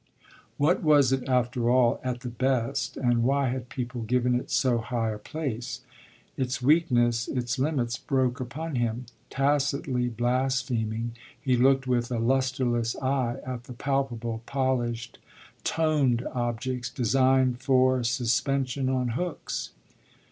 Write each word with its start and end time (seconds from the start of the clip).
What 0.57 0.81
was 0.81 1.11
it 1.11 1.29
after 1.29 1.69
all 1.69 1.99
at 2.03 2.21
the 2.21 2.27
best 2.29 2.97
and 2.97 3.21
why 3.21 3.49
had 3.49 3.69
people 3.69 4.01
given 4.01 4.33
it 4.33 4.49
so 4.49 4.79
high 4.79 5.11
a 5.11 5.19
place? 5.19 5.81
Its 6.37 6.59
weakness, 6.59 7.27
its 7.27 7.59
limits 7.59 7.99
broke 7.99 8.39
upon 8.39 8.77
him; 8.77 9.05
tacitly 9.29 10.09
blaspheming 10.09 11.11
he 11.39 11.55
looked 11.55 11.85
with 11.85 12.09
a 12.11 12.17
lustreless 12.17 12.95
eye 12.99 13.35
at 13.45 13.65
the 13.65 13.73
palpable, 13.73 14.41
polished, 14.47 15.19
"toned" 15.63 16.25
objects 16.33 16.89
designed 16.89 17.59
for 17.61 18.03
suspension 18.03 18.89
on 18.89 19.09
hooks. 19.09 19.69